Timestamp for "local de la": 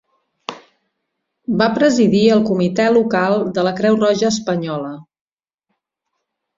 2.97-3.77